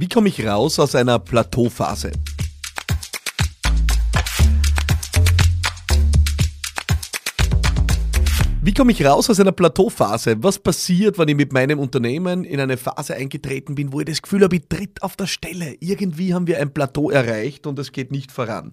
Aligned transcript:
Wie 0.00 0.08
komme 0.08 0.30
ich 0.30 0.46
raus 0.46 0.78
aus 0.78 0.94
einer 0.94 1.18
Plateauphase? 1.18 2.12
Wie 8.62 8.74
komme 8.74 8.92
ich 8.92 9.02
raus 9.02 9.30
aus 9.30 9.40
einer 9.40 9.52
Plateauphase? 9.52 10.36
Was 10.42 10.58
passiert, 10.58 11.16
wenn 11.16 11.28
ich 11.28 11.34
mit 11.34 11.50
meinem 11.50 11.78
Unternehmen 11.78 12.44
in 12.44 12.60
eine 12.60 12.76
Phase 12.76 13.14
eingetreten 13.14 13.74
bin, 13.74 13.90
wo 13.90 14.00
ich 14.00 14.06
das 14.06 14.20
Gefühl 14.20 14.42
habe, 14.42 14.56
ich 14.56 14.68
tritt 14.68 15.02
auf 15.02 15.16
der 15.16 15.28
Stelle. 15.28 15.76
Irgendwie 15.80 16.34
haben 16.34 16.46
wir 16.46 16.60
ein 16.60 16.74
Plateau 16.74 17.08
erreicht 17.08 17.66
und 17.66 17.78
es 17.78 17.90
geht 17.90 18.12
nicht 18.12 18.30
voran. 18.30 18.72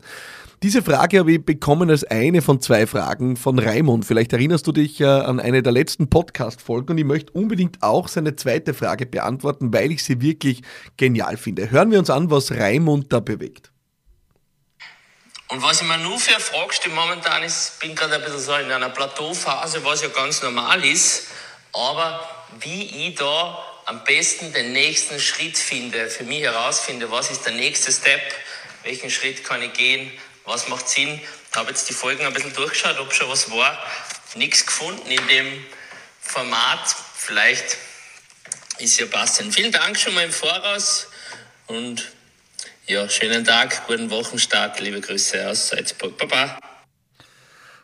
Diese 0.61 0.81
Frage 0.81 1.19
habe 1.19 1.31
ich 1.31 1.45
bekommen 1.45 1.89
als 1.89 2.03
eine 2.03 2.41
von 2.41 2.59
zwei 2.59 2.85
Fragen 2.85 3.37
von 3.37 3.59
Raimund. 3.59 4.03
Vielleicht 4.03 4.33
erinnerst 4.33 4.67
du 4.67 4.73
dich 4.73 4.99
äh, 4.99 5.05
an 5.05 5.39
eine 5.39 5.63
der 5.63 5.71
letzten 5.71 6.09
Podcast-Folgen 6.09 6.91
und 6.91 6.97
ich 6.97 7.05
möchte 7.05 7.31
unbedingt 7.31 7.81
auch 7.81 8.09
seine 8.09 8.35
zweite 8.35 8.73
Frage 8.73 9.05
beantworten, 9.05 9.71
weil 9.71 9.93
ich 9.93 10.03
sie 10.03 10.19
wirklich 10.19 10.63
genial 10.97 11.37
finde. 11.37 11.71
Hören 11.71 11.91
wir 11.91 11.99
uns 11.99 12.09
an, 12.09 12.29
was 12.29 12.51
Raimund 12.51 13.13
da 13.13 13.21
bewegt. 13.21 13.71
Und 15.49 15.61
was 15.61 15.81
ich 15.81 15.87
mir 15.87 15.97
nur 15.97 16.19
für 16.19 16.31
eine 16.31 16.41
Frage 16.41 16.89
momentan 16.89 17.41
ist, 17.43 17.79
bin 17.79 17.95
gerade 17.95 18.15
ein 18.15 18.21
bisschen 18.21 18.39
so 18.39 18.55
in 18.55 18.69
einer 18.69 18.89
Plateauphase, 18.89 19.83
was 19.85 20.01
ja 20.01 20.09
ganz 20.09 20.41
normal 20.41 20.83
ist, 20.83 21.27
aber 21.71 22.47
wie 22.59 23.07
ich 23.07 23.15
da 23.15 23.63
am 23.85 24.03
besten 24.03 24.51
den 24.51 24.73
nächsten 24.73 25.19
Schritt 25.21 25.57
finde, 25.57 26.09
für 26.09 26.25
mich 26.25 26.41
herausfinde, 26.41 27.09
was 27.09 27.31
ist 27.31 27.45
der 27.45 27.53
nächste 27.53 27.93
Step, 27.93 28.21
welchen 28.83 29.09
Schritt 29.09 29.45
kann 29.45 29.61
ich 29.61 29.71
gehen, 29.71 30.11
was 30.43 30.67
macht 30.67 30.89
Sinn. 30.89 31.21
Ich 31.49 31.57
habe 31.57 31.69
jetzt 31.69 31.89
die 31.89 31.93
Folgen 31.93 32.25
ein 32.25 32.33
bisschen 32.33 32.53
durchgeschaut, 32.53 32.99
ob 32.99 33.13
schon 33.13 33.29
was 33.29 33.49
war. 33.49 33.81
Nichts 34.35 34.65
gefunden 34.65 35.09
in 35.09 35.25
dem 35.29 35.65
Format. 36.21 36.93
Vielleicht 37.15 37.77
ist 38.79 38.99
ja 38.99 39.05
passend. 39.05 39.53
Vielen 39.53 39.71
Dank 39.71 39.97
schon 39.97 40.13
mal 40.13 40.25
im 40.25 40.33
Voraus 40.33 41.07
und 41.67 42.11
ja, 42.87 43.07
schönen 43.09 43.43
Tag, 43.43 43.85
guten 43.87 44.09
Wochenstart, 44.09 44.79
liebe 44.79 45.01
Grüße 45.01 45.49
aus 45.49 45.69
Salzburg. 45.69 46.17
Baba. 46.17 46.57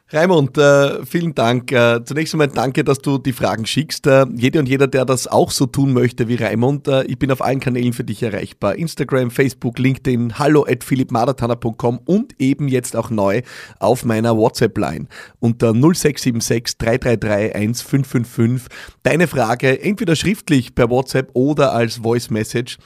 Raimund, 0.09 0.57
äh, 0.59 1.03
vielen 1.05 1.33
Dank. 1.33 1.71
Äh, 1.71 2.05
zunächst 2.05 2.35
einmal 2.35 2.47
danke, 2.47 2.83
dass 2.83 2.99
du 2.99 3.17
die 3.17 3.33
Fragen 3.33 3.65
schickst. 3.65 4.05
Äh, 4.05 4.27
jede 4.35 4.59
und 4.59 4.69
jeder, 4.69 4.85
der 4.87 5.05
das 5.05 5.27
auch 5.27 5.49
so 5.49 5.65
tun 5.65 5.91
möchte 5.91 6.27
wie 6.27 6.35
Raimund, 6.35 6.87
ich 7.07 7.17
bin 7.17 7.31
auf 7.31 7.41
allen 7.41 7.59
Kanälen 7.59 7.93
für 7.93 8.03
dich 8.03 8.21
erreichbar. 8.21 8.75
Instagram, 8.75 9.31
Facebook, 9.31 9.79
LinkedIn, 9.79 10.37
hallo 10.37 10.65
at 10.69 10.83
philippmadatana.com 10.83 11.99
und 12.05 12.39
eben 12.39 12.67
jetzt 12.67 12.95
auch 12.95 13.09
neu 13.09 13.41
auf 13.79 14.05
meiner 14.05 14.37
WhatsApp-Line 14.37 15.07
unter 15.39 15.73
0676 15.73 16.77
333 16.77 17.55
1555. 17.55 18.69
Deine 19.01 19.27
Frage 19.27 19.81
entweder 19.81 20.15
schriftlich 20.15 20.75
per 20.75 20.89
WhatsApp 20.89 21.31
oder 21.33 21.73
als 21.73 21.97
Voice 21.97 22.29
Message 22.29 22.77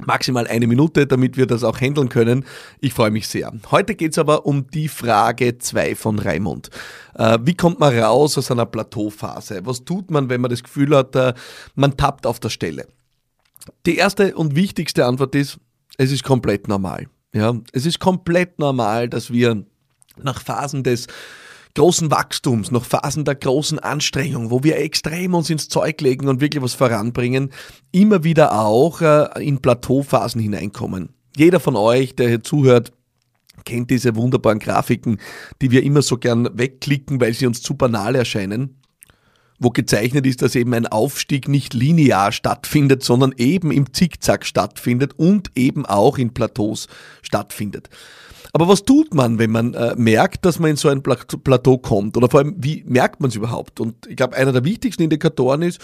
maximal 0.00 0.46
eine 0.46 0.66
Minute, 0.66 1.06
damit 1.06 1.36
wir 1.36 1.46
das 1.46 1.64
auch 1.64 1.80
handeln 1.80 2.08
können. 2.08 2.44
Ich 2.80 2.94
freue 2.94 3.10
mich 3.10 3.28
sehr. 3.28 3.52
Heute 3.70 3.94
geht 3.94 4.12
es 4.12 4.18
aber 4.18 4.46
um 4.46 4.66
die 4.68 4.88
Frage 4.88 5.58
2 5.58 5.94
von 5.94 6.18
Raimund. 6.18 6.70
Äh, 7.14 7.38
wie 7.42 7.54
kommt 7.54 7.78
man 7.78 7.96
raus 7.98 8.38
aus 8.38 8.50
einer 8.50 8.66
Plateauphase? 8.66 9.60
Was 9.64 9.84
tut 9.84 10.10
man, 10.10 10.28
wenn 10.28 10.40
man 10.40 10.50
das 10.50 10.62
Gefühl 10.62 10.96
hat, 10.96 11.14
äh, 11.16 11.34
man 11.74 11.96
tappt 11.96 12.26
auf 12.26 12.40
der 12.40 12.48
Stelle? 12.48 12.86
Die 13.86 13.96
erste 13.96 14.34
und 14.34 14.56
wichtigste 14.56 15.06
Antwort 15.06 15.34
ist, 15.34 15.58
es 15.98 16.10
ist 16.10 16.24
komplett 16.24 16.68
normal. 16.68 17.06
Ja, 17.34 17.54
es 17.72 17.86
ist 17.86 18.00
komplett 18.00 18.58
normal, 18.58 19.08
dass 19.08 19.32
wir 19.32 19.64
nach 20.22 20.42
Phasen 20.42 20.82
des 20.82 21.06
großen 21.74 22.10
Wachstums, 22.10 22.70
noch 22.70 22.84
Phasen 22.84 23.24
der 23.24 23.34
großen 23.34 23.78
Anstrengung, 23.78 24.50
wo 24.50 24.62
wir 24.62 24.76
extrem 24.78 25.34
uns 25.34 25.50
ins 25.50 25.68
Zeug 25.68 26.00
legen 26.00 26.28
und 26.28 26.40
wirklich 26.40 26.62
was 26.62 26.74
voranbringen, 26.74 27.50
immer 27.92 28.24
wieder 28.24 28.58
auch 28.58 29.00
äh, 29.00 29.28
in 29.44 29.60
Plateauphasen 29.60 30.40
hineinkommen. 30.40 31.10
Jeder 31.36 31.60
von 31.60 31.76
euch, 31.76 32.14
der 32.14 32.28
hier 32.28 32.42
zuhört, 32.42 32.92
kennt 33.64 33.90
diese 33.90 34.16
wunderbaren 34.16 34.58
Grafiken, 34.58 35.18
die 35.60 35.70
wir 35.70 35.82
immer 35.82 36.02
so 36.02 36.18
gern 36.18 36.48
wegklicken, 36.58 37.20
weil 37.20 37.32
sie 37.32 37.46
uns 37.46 37.62
zu 37.62 37.74
banal 37.74 38.14
erscheinen 38.14 38.81
wo 39.62 39.70
gezeichnet 39.70 40.26
ist, 40.26 40.42
dass 40.42 40.54
eben 40.54 40.74
ein 40.74 40.86
Aufstieg 40.86 41.48
nicht 41.48 41.74
linear 41.74 42.32
stattfindet, 42.32 43.02
sondern 43.02 43.32
eben 43.36 43.70
im 43.70 43.92
Zickzack 43.92 44.44
stattfindet 44.44 45.14
und 45.16 45.50
eben 45.54 45.86
auch 45.86 46.18
in 46.18 46.34
Plateaus 46.34 46.88
stattfindet. 47.22 47.88
Aber 48.52 48.68
was 48.68 48.84
tut 48.84 49.14
man, 49.14 49.38
wenn 49.38 49.50
man 49.50 49.72
äh, 49.74 49.94
merkt, 49.96 50.44
dass 50.44 50.58
man 50.58 50.72
in 50.72 50.76
so 50.76 50.88
ein 50.88 51.02
Plateau 51.02 51.78
kommt? 51.78 52.16
Oder 52.16 52.28
vor 52.28 52.40
allem, 52.40 52.54
wie 52.58 52.84
merkt 52.86 53.20
man 53.20 53.30
es 53.30 53.36
überhaupt? 53.36 53.80
Und 53.80 54.06
ich 54.06 54.16
glaube, 54.16 54.36
einer 54.36 54.52
der 54.52 54.64
wichtigsten 54.64 55.02
Indikatoren 55.02 55.62
ist, 55.62 55.80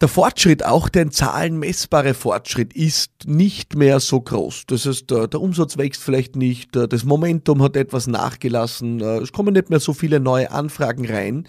der 0.00 0.08
Fortschritt, 0.08 0.64
auch 0.64 0.88
der 0.88 1.02
in 1.02 1.10
Zahlen 1.10 1.58
messbare 1.58 2.14
Fortschritt, 2.14 2.72
ist 2.72 3.10
nicht 3.26 3.76
mehr 3.76 4.00
so 4.00 4.20
groß. 4.20 4.64
Das 4.66 4.86
heißt, 4.86 5.10
der, 5.10 5.28
der 5.28 5.40
Umsatz 5.40 5.76
wächst 5.76 6.02
vielleicht 6.02 6.36
nicht, 6.36 6.74
das 6.74 7.04
Momentum 7.04 7.62
hat 7.62 7.76
etwas 7.76 8.06
nachgelassen, 8.06 9.00
äh, 9.00 9.18
es 9.18 9.32
kommen 9.32 9.52
nicht 9.52 9.68
mehr 9.68 9.80
so 9.80 9.92
viele 9.92 10.18
neue 10.18 10.50
Anfragen 10.50 11.06
rein. 11.06 11.46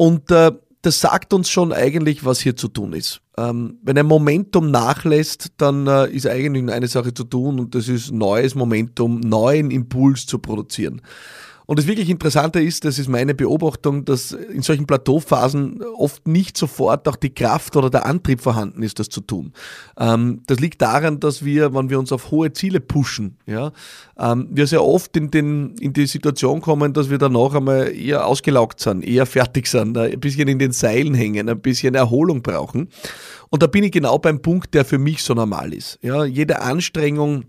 Und 0.00 0.30
äh, 0.30 0.52
das 0.80 0.98
sagt 0.98 1.34
uns 1.34 1.50
schon 1.50 1.74
eigentlich, 1.74 2.24
was 2.24 2.40
hier 2.40 2.56
zu 2.56 2.68
tun 2.68 2.94
ist. 2.94 3.20
Ähm, 3.36 3.78
wenn 3.82 3.98
ein 3.98 4.06
Momentum 4.06 4.70
nachlässt, 4.70 5.48
dann 5.58 5.86
äh, 5.86 6.10
ist 6.10 6.26
eigentlich 6.26 6.62
nur 6.64 6.74
eine 6.74 6.88
Sache 6.88 7.12
zu 7.12 7.24
tun 7.24 7.60
und 7.60 7.74
das 7.74 7.86
ist 7.86 8.10
neues 8.10 8.54
Momentum, 8.54 9.20
neuen 9.20 9.70
Impuls 9.70 10.24
zu 10.24 10.38
produzieren. 10.38 11.02
Und 11.70 11.78
das 11.78 11.86
wirklich 11.86 12.10
Interessante 12.10 12.60
ist, 12.60 12.84
das 12.84 12.98
ist 12.98 13.08
meine 13.08 13.32
Beobachtung, 13.32 14.04
dass 14.04 14.32
in 14.32 14.60
solchen 14.60 14.88
Plateauphasen 14.88 15.80
oft 15.96 16.26
nicht 16.26 16.56
sofort 16.56 17.06
auch 17.06 17.14
die 17.14 17.32
Kraft 17.32 17.76
oder 17.76 17.90
der 17.90 18.06
Antrieb 18.06 18.40
vorhanden 18.40 18.82
ist, 18.82 18.98
das 18.98 19.08
zu 19.08 19.20
tun. 19.20 19.52
Ähm, 19.96 20.42
das 20.48 20.58
liegt 20.58 20.82
daran, 20.82 21.20
dass 21.20 21.44
wir, 21.44 21.72
wenn 21.72 21.88
wir 21.88 22.00
uns 22.00 22.10
auf 22.10 22.32
hohe 22.32 22.52
Ziele 22.52 22.80
pushen, 22.80 23.36
ja, 23.46 23.70
ähm, 24.18 24.48
wir 24.50 24.66
sehr 24.66 24.82
oft 24.82 25.16
in, 25.16 25.30
den, 25.30 25.76
in 25.76 25.92
die 25.92 26.08
Situation 26.08 26.60
kommen, 26.60 26.92
dass 26.92 27.08
wir 27.08 27.18
danach 27.18 27.54
einmal 27.54 27.94
eher 27.94 28.26
ausgelaugt 28.26 28.80
sind, 28.80 29.04
eher 29.04 29.24
fertig 29.24 29.68
sind, 29.68 29.96
ein 29.96 30.18
bisschen 30.18 30.48
in 30.48 30.58
den 30.58 30.72
Seilen 30.72 31.14
hängen, 31.14 31.48
ein 31.48 31.60
bisschen 31.60 31.94
Erholung 31.94 32.42
brauchen. 32.42 32.88
Und 33.48 33.62
da 33.62 33.68
bin 33.68 33.84
ich 33.84 33.92
genau 33.92 34.18
beim 34.18 34.42
Punkt, 34.42 34.74
der 34.74 34.84
für 34.84 34.98
mich 34.98 35.22
so 35.22 35.34
normal 35.34 35.72
ist. 35.72 36.00
Ja, 36.02 36.24
jede 36.24 36.62
Anstrengung, 36.62 37.44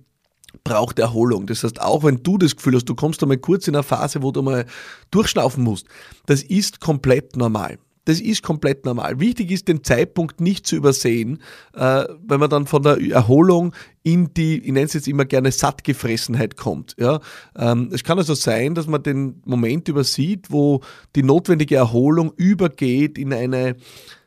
braucht 0.63 0.99
Erholung. 0.99 1.47
Das 1.47 1.63
heißt, 1.63 1.81
auch 1.81 2.03
wenn 2.03 2.23
du 2.23 2.37
das 2.37 2.55
Gefühl 2.55 2.75
hast, 2.75 2.85
du 2.85 2.95
kommst 2.95 3.21
einmal 3.23 3.37
kurz 3.37 3.67
in 3.67 3.75
eine 3.75 3.83
Phase, 3.83 4.21
wo 4.21 4.31
du 4.31 4.41
mal 4.41 4.65
durchschnaufen 5.09 5.63
musst, 5.63 5.87
das 6.25 6.43
ist 6.43 6.79
komplett 6.79 7.35
normal. 7.35 7.77
Das 8.05 8.19
ist 8.19 8.41
komplett 8.41 8.83
normal. 8.83 9.19
Wichtig 9.19 9.51
ist, 9.51 9.67
den 9.67 9.83
Zeitpunkt 9.83 10.41
nicht 10.41 10.65
zu 10.65 10.75
übersehen, 10.75 11.39
äh, 11.75 12.05
wenn 12.25 12.39
man 12.39 12.49
dann 12.49 12.65
von 12.65 12.81
der 12.81 12.99
Erholung 12.99 13.75
in 14.01 14.33
die, 14.33 14.57
ich 14.57 14.71
nenne 14.71 14.87
es 14.87 14.93
jetzt 14.93 15.07
immer 15.07 15.25
gerne 15.25 15.51
Sattgefressenheit 15.51 16.57
kommt. 16.57 16.95
Ja? 16.97 17.19
Ähm, 17.55 17.89
es 17.93 18.03
kann 18.03 18.17
also 18.17 18.33
sein, 18.33 18.73
dass 18.73 18.87
man 18.87 19.03
den 19.03 19.43
Moment 19.45 19.87
übersieht, 19.87 20.47
wo 20.49 20.81
die 21.15 21.21
notwendige 21.21 21.75
Erholung 21.75 22.33
übergeht 22.37 23.19
in 23.19 23.33
eine 23.33 23.75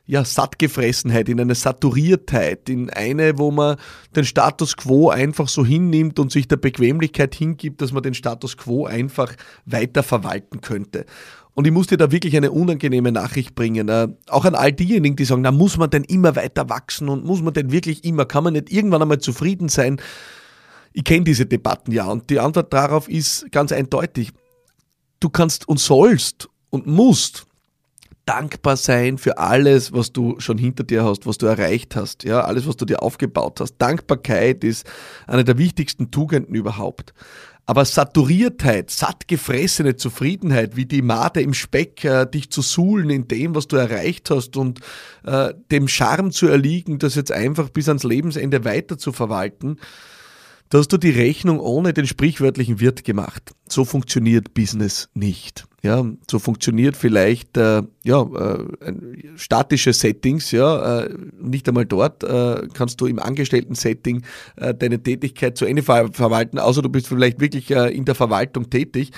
ja, 0.07 0.23
Sattgefressenheit, 0.23 1.29
in 1.29 1.39
eine 1.39 1.55
Saturiertheit, 1.55 2.69
in 2.69 2.89
eine, 2.91 3.37
wo 3.39 3.51
man 3.51 3.77
den 4.15 4.23
Status 4.23 4.77
quo 4.77 5.09
einfach 5.09 5.47
so 5.47 5.65
hinnimmt 5.65 6.19
und 6.19 6.31
sich 6.31 6.47
der 6.47 6.57
Bequemlichkeit 6.57 7.33
hingibt, 7.33 7.81
dass 7.81 7.91
man 7.91 8.03
den 8.03 8.13
Status 8.13 8.55
quo 8.55 8.85
einfach 8.85 9.33
weiter 9.65 10.03
verwalten 10.03 10.61
könnte. 10.61 11.05
Und 11.55 11.65
ich 11.65 11.71
muss 11.71 11.87
dir 11.87 11.97
da 11.97 12.11
wirklich 12.11 12.35
eine 12.35 12.51
unangenehme 12.51 13.11
Nachricht 13.13 13.55
bringen. 13.55 13.87
Äh, 13.87 14.09
auch 14.27 14.45
an 14.45 14.55
all 14.55 14.73
diejenigen, 14.73 15.15
die 15.15 15.25
sagen, 15.25 15.41
na 15.41 15.51
muss 15.51 15.77
man 15.77 15.89
denn 15.89 16.03
immer 16.03 16.35
weiter 16.35 16.69
wachsen 16.69 17.07
und 17.07 17.25
muss 17.25 17.41
man 17.41 17.53
denn 17.53 17.71
wirklich 17.71 18.03
immer, 18.03 18.25
kann 18.25 18.43
man 18.43 18.53
nicht 18.53 18.71
irgendwann 18.71 19.01
einmal 19.01 19.19
zufrieden 19.19 19.69
sein? 19.69 19.99
Ich 20.91 21.05
kenne 21.05 21.23
diese 21.23 21.45
Debatten 21.45 21.91
ja 21.91 22.05
und 22.05 22.29
die 22.29 22.39
Antwort 22.39 22.73
darauf 22.73 23.09
ist 23.09 23.51
ganz 23.51 23.71
eindeutig. 23.71 24.31
Du 25.19 25.29
kannst 25.29 25.67
und 25.67 25.79
sollst 25.79 26.49
und 26.69 26.87
musst 26.87 27.47
dankbar 28.25 28.77
sein 28.77 29.17
für 29.17 29.37
alles, 29.37 29.93
was 29.93 30.11
du 30.11 30.39
schon 30.39 30.57
hinter 30.57 30.83
dir 30.83 31.03
hast, 31.03 31.25
was 31.25 31.37
du 31.37 31.45
erreicht 31.45 31.95
hast, 31.95 32.23
ja, 32.23 32.41
alles, 32.41 32.67
was 32.67 32.75
du 32.75 32.85
dir 32.85 33.03
aufgebaut 33.03 33.59
hast. 33.59 33.75
Dankbarkeit 33.77 34.63
ist 34.63 34.85
eine 35.27 35.43
der 35.43 35.57
wichtigsten 35.57 36.11
Tugenden 36.11 36.55
überhaupt. 36.55 37.13
Aber 37.67 37.83
Saturiertheit, 37.83 38.91
sattgefressene 38.91 39.95
Zufriedenheit, 39.95 40.75
wie 40.75 40.85
die 40.85 41.01
Made 41.01 41.41
im 41.41 41.55
Speck, 41.55 42.05
äh, 42.05 42.27
dich 42.27 42.51
zu 42.51 42.61
suhlen 42.61 43.09
in 43.09 43.27
dem, 43.27 43.55
was 43.55 43.67
du 43.67 43.75
erreicht 43.75 44.29
hast 44.29 44.55
und 44.55 44.81
äh, 45.23 45.51
dem 45.71 45.87
Charme 45.87 46.31
zu 46.31 46.47
erliegen, 46.47 46.99
das 46.99 47.15
jetzt 47.15 47.31
einfach 47.31 47.69
bis 47.69 47.87
ans 47.87 48.03
Lebensende 48.03 48.65
weiter 48.65 48.99
zu 48.99 49.11
verwalten, 49.11 49.77
da 50.69 50.79
hast 50.79 50.89
du 50.89 50.97
die 50.97 51.11
Rechnung 51.11 51.59
ohne 51.59 51.93
den 51.93 52.05
sprichwörtlichen 52.05 52.79
Wirt 52.79 53.03
gemacht. 53.03 53.53
So 53.67 53.85
funktioniert 53.85 54.53
Business 54.53 55.09
nicht. 55.13 55.65
Ja, 55.85 56.03
so 56.27 56.39
funktioniert 56.39 56.97
vielleicht 56.97 57.57
äh, 57.57 57.83
ja, 58.03 58.23
äh, 58.23 58.97
statische 59.35 59.93
Settings, 59.93 60.49
ja, 60.49 61.03
äh, 61.03 61.15
nicht 61.39 61.67
einmal 61.67 61.85
dort 61.85 62.23
äh, 62.23 62.67
kannst 62.73 62.99
du 63.01 63.05
im 63.05 63.19
Angestellten-Setting 63.19 64.23
äh, 64.55 64.73
deine 64.73 65.03
Tätigkeit 65.03 65.59
zu 65.59 65.65
Ende 65.65 65.83
ver 65.83 66.11
verwalten, 66.11 66.57
außer 66.57 66.81
du 66.81 66.89
bist 66.89 67.07
vielleicht 67.07 67.39
wirklich 67.39 67.69
äh, 67.69 67.95
in 67.95 68.03
der 68.03 68.15
Verwaltung 68.15 68.71
tätig. 68.71 69.11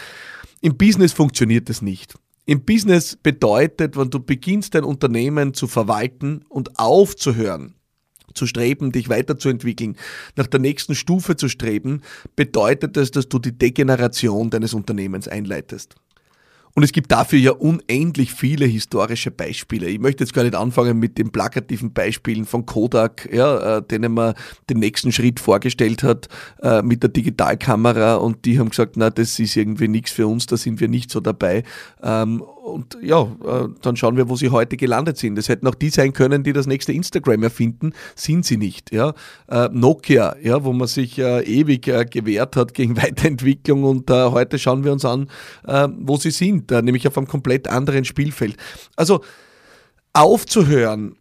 Im 0.60 0.76
Business 0.76 1.14
funktioniert 1.14 1.70
das 1.70 1.82
nicht. 1.82 2.16
Im 2.46 2.66
Business 2.66 3.16
bedeutet, 3.16 3.96
wenn 3.96 4.10
du 4.10 4.20
beginnst, 4.20 4.76
dein 4.76 4.84
Unternehmen 4.84 5.54
zu 5.54 5.68
verwalten 5.68 6.44
und 6.50 6.78
aufzuhören, 6.78 7.76
zu 8.34 8.46
streben, 8.46 8.92
dich 8.92 9.08
weiterzuentwickeln, 9.08 9.96
nach 10.36 10.48
der 10.48 10.60
nächsten 10.60 10.96
Stufe 10.96 11.38
zu 11.38 11.48
streben, 11.48 12.02
bedeutet 12.36 12.98
es, 12.98 13.12
dass 13.12 13.30
du 13.30 13.40
die 13.40 13.58
Degeneration 13.58 14.50
deines 14.50 14.74
Unternehmens 14.74 15.30
einleitest. 15.30 15.96
Und 16.78 16.84
es 16.84 16.92
gibt 16.92 17.12
dafür 17.12 17.40
ja 17.40 17.54
unendlich 17.54 18.32
viele 18.32 18.66
historische 18.66 19.32
Beispiele. 19.32 19.88
Ich 19.88 19.98
möchte 19.98 20.24
jetzt 20.24 20.32
gar 20.32 20.44
nicht 20.44 20.54
anfangen 20.54 21.00
mit 21.00 21.18
den 21.18 21.32
plakativen 21.32 21.92
Beispielen 21.92 22.46
von 22.46 22.68
Kodak, 22.68 23.28
ja, 23.34 23.78
äh, 23.78 23.82
denen 23.82 24.14
man 24.14 24.36
den 24.70 24.78
nächsten 24.78 25.12
Schritt 25.12 25.40
vorgestellt 25.40 26.04
hat 26.04 26.30
äh, 26.62 26.84
mit 26.84 27.02
der 27.02 27.10
Digitalkamera 27.10 28.18
und 28.18 28.46
die 28.46 28.60
haben 28.60 28.70
gesagt, 28.70 28.96
na, 28.96 29.10
das 29.10 29.40
ist 29.40 29.56
irgendwie 29.56 29.88
nichts 29.88 30.12
für 30.12 30.28
uns, 30.28 30.46
da 30.46 30.56
sind 30.56 30.80
wir 30.80 30.88
nicht 30.88 31.10
so 31.10 31.20
dabei. 31.20 31.64
Ähm, 32.04 32.44
und 32.68 32.98
ja, 33.02 33.24
äh, 33.24 33.68
dann 33.82 33.96
schauen 33.96 34.18
wir, 34.18 34.30
wo 34.30 34.36
sie 34.36 34.50
heute 34.50 34.78
gelandet 34.78 35.18
sind. 35.18 35.38
Es 35.40 35.50
hätten 35.50 35.68
auch 35.68 35.76
die 35.76 35.90
sein 35.90 36.14
können, 36.14 36.44
die 36.44 36.54
das 36.54 36.68
nächste 36.68 36.92
Instagram 36.92 37.44
erfinden, 37.44 37.94
sind 38.16 38.46
sie 38.46 38.58
nicht. 38.58 38.92
Ja? 38.92 39.14
Äh, 39.48 39.70
Nokia, 39.72 40.36
ja, 40.42 40.64
wo 40.64 40.74
man 40.74 40.88
sich 40.88 41.18
äh, 41.18 41.44
ewig 41.44 41.84
gewehrt 41.84 42.56
hat 42.56 42.74
gegen 42.74 42.98
Weiterentwicklung 43.02 43.84
und 43.84 44.10
heute 44.10 44.60
schauen 44.60 44.84
wir 44.84 44.92
uns 44.92 45.06
an, 45.06 45.30
wo 45.64 46.18
sie 46.18 46.32
sind, 46.32 46.72
nämlich 46.72 47.08
auf 47.08 47.18
einem 47.18 47.28
komplett 47.28 47.68
anderen 47.68 48.04
Spielfeld. 48.04 48.58
Also 48.96 49.22
aufzuhören, 50.14 51.16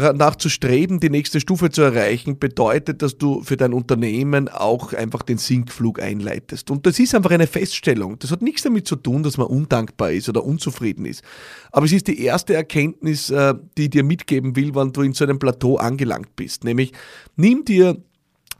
danach 0.00 0.36
zu 0.36 0.48
streben, 0.48 1.00
die 1.00 1.10
nächste 1.10 1.40
Stufe 1.40 1.70
zu 1.70 1.82
erreichen, 1.82 2.38
bedeutet, 2.38 3.02
dass 3.02 3.18
du 3.18 3.42
für 3.42 3.56
dein 3.56 3.72
Unternehmen 3.72 4.48
auch 4.48 4.92
einfach 4.92 5.22
den 5.22 5.38
Sinkflug 5.38 6.00
einleitest. 6.00 6.70
Und 6.70 6.86
das 6.86 6.98
ist 6.98 7.14
einfach 7.14 7.30
eine 7.30 7.46
Feststellung. 7.46 8.18
Das 8.18 8.30
hat 8.30 8.42
nichts 8.42 8.62
damit 8.62 8.86
zu 8.86 8.96
tun, 8.96 9.22
dass 9.22 9.36
man 9.36 9.46
undankbar 9.46 10.12
ist 10.12 10.28
oder 10.28 10.44
unzufrieden 10.44 11.04
ist. 11.04 11.22
Aber 11.70 11.86
es 11.86 11.92
ist 11.92 12.06
die 12.08 12.22
erste 12.22 12.54
Erkenntnis, 12.54 13.30
äh, 13.30 13.54
die 13.76 13.84
ich 13.84 13.90
dir 13.90 14.04
mitgeben 14.04 14.56
will, 14.56 14.74
wann 14.74 14.92
du 14.92 15.02
in 15.02 15.12
so 15.12 15.24
einem 15.24 15.38
Plateau 15.38 15.76
angelangt 15.76 16.34
bist. 16.36 16.64
Nämlich, 16.64 16.92
nimm 17.36 17.64
dir 17.64 17.96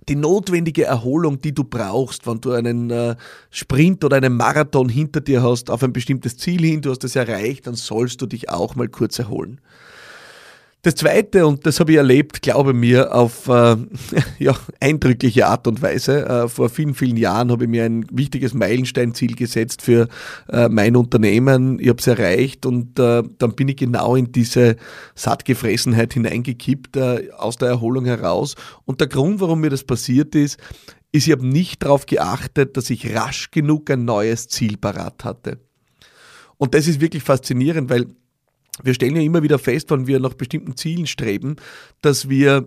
die 0.08 0.16
notwendige 0.16 0.84
Erholung, 0.84 1.40
die 1.40 1.54
du 1.54 1.64
brauchst, 1.64 2.26
wenn 2.26 2.40
du 2.40 2.52
einen 2.52 2.90
äh, 2.90 3.16
Sprint 3.50 4.04
oder 4.04 4.16
einen 4.16 4.36
Marathon 4.36 4.88
hinter 4.88 5.20
dir 5.20 5.42
hast, 5.42 5.70
auf 5.70 5.82
ein 5.82 5.92
bestimmtes 5.92 6.36
Ziel 6.36 6.62
hin, 6.62 6.82
du 6.82 6.90
hast 6.90 7.04
es 7.04 7.16
erreicht, 7.16 7.66
dann 7.66 7.74
sollst 7.74 8.20
du 8.20 8.26
dich 8.26 8.50
auch 8.50 8.74
mal 8.74 8.88
kurz 8.88 9.18
erholen. 9.18 9.60
Das 10.84 10.96
Zweite, 10.96 11.46
und 11.46 11.64
das 11.64 11.78
habe 11.78 11.92
ich 11.92 11.98
erlebt, 11.98 12.42
glaube 12.42 12.72
mir, 12.72 13.14
auf 13.14 13.46
äh, 13.46 13.76
ja, 14.40 14.56
eindrückliche 14.80 15.46
Art 15.46 15.68
und 15.68 15.80
Weise. 15.80 16.26
Äh, 16.26 16.48
vor 16.48 16.70
vielen, 16.70 16.94
vielen 16.94 17.16
Jahren 17.16 17.52
habe 17.52 17.64
ich 17.64 17.70
mir 17.70 17.84
ein 17.84 18.04
wichtiges 18.10 18.52
Meilensteinziel 18.52 19.36
gesetzt 19.36 19.82
für 19.82 20.08
äh, 20.48 20.68
mein 20.68 20.96
Unternehmen. 20.96 21.78
Ich 21.78 21.88
habe 21.88 22.00
es 22.00 22.08
erreicht 22.08 22.66
und 22.66 22.98
äh, 22.98 23.22
dann 23.38 23.54
bin 23.54 23.68
ich 23.68 23.76
genau 23.76 24.16
in 24.16 24.32
diese 24.32 24.74
Sattgefressenheit 25.14 26.14
hineingekippt, 26.14 26.96
äh, 26.96 27.30
aus 27.36 27.58
der 27.58 27.68
Erholung 27.68 28.04
heraus. 28.04 28.56
Und 28.84 29.00
der 29.00 29.06
Grund, 29.06 29.38
warum 29.38 29.60
mir 29.60 29.70
das 29.70 29.84
passiert 29.84 30.34
ist, 30.34 30.58
ist, 31.12 31.28
ich 31.28 31.32
habe 31.32 31.46
nicht 31.46 31.84
darauf 31.84 32.06
geachtet, 32.06 32.76
dass 32.76 32.90
ich 32.90 33.14
rasch 33.14 33.52
genug 33.52 33.88
ein 33.88 34.04
neues 34.04 34.48
Ziel 34.48 34.78
parat 34.78 35.24
hatte. 35.24 35.60
Und 36.56 36.74
das 36.74 36.88
ist 36.88 37.00
wirklich 37.00 37.22
faszinierend, 37.22 37.88
weil 37.88 38.06
wir 38.82 38.94
stellen 38.94 39.16
ja 39.16 39.22
immer 39.22 39.42
wieder 39.42 39.58
fest, 39.58 39.90
wenn 39.90 40.06
wir 40.06 40.18
nach 40.20 40.34
bestimmten 40.34 40.76
Zielen 40.76 41.06
streben, 41.06 41.56
dass 42.00 42.28
wir 42.28 42.66